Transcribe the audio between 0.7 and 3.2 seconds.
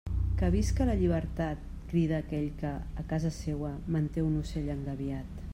la llibertat, crida aquell que, a